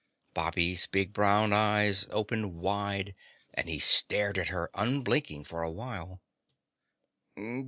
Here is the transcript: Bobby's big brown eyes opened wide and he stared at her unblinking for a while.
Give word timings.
Bobby's 0.33 0.87
big 0.87 1.13
brown 1.13 1.53
eyes 1.53 2.07
opened 2.09 2.55
wide 2.55 3.13
and 3.53 3.69
he 3.69 3.77
stared 3.77 4.39
at 4.39 4.47
her 4.47 4.71
unblinking 4.73 5.43
for 5.43 5.61
a 5.61 5.69
while. 5.69 6.23